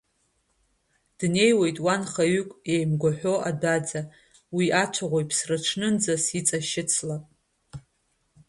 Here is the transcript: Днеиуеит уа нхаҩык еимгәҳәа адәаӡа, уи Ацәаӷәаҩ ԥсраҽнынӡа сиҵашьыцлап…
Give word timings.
Днеиуеит 1.17 1.77
уа 1.85 1.95
нхаҩык 2.01 2.49
еимгәҳәа 2.73 3.33
адәаӡа, 3.49 4.01
уи 4.55 4.65
Ацәаӷәаҩ 4.81 5.25
ԥсраҽнынӡа 5.29 6.15
сиҵашьыцлап… 6.25 7.23